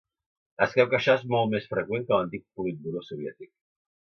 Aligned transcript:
Es 0.65 0.71
creu 0.77 0.87
que 0.93 0.97
això 0.99 1.15
és 1.19 1.25
molt 1.33 1.51
més 1.51 1.67
freqüent 1.75 2.09
que 2.09 2.17
l'antic 2.19 2.47
Politburó 2.63 3.05
soviètic. 3.13 3.53